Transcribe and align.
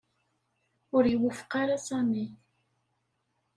Ur 0.95 1.03
iwufeq 1.13 1.51
ara 1.61 1.75
Sami. 1.87 2.25